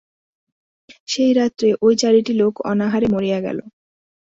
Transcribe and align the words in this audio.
সেই 1.07 1.31
রাত্রে 1.33 1.69
ঐ 1.81 1.97
চারিটি 1.97 2.33
লোক 2.33 2.53
অনাহারে 2.71 3.07
মরিয়া 3.07 3.39
গেল। 3.41 3.59